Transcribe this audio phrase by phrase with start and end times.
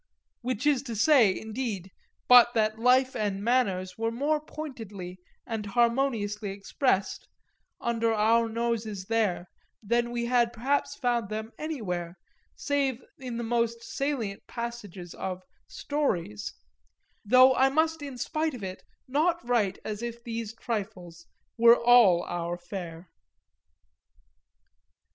[0.41, 1.91] Which is to say indeed
[2.27, 7.27] but that life and manners were more pointedly and harmoniously expressed,
[7.79, 9.47] under our noses there,
[9.83, 12.17] than we had perhaps found them anywhere
[12.55, 16.51] save in the most salient passages of "stories";
[17.23, 21.27] though I must in spite of it not write as if these trifles
[21.59, 23.11] were all our fare.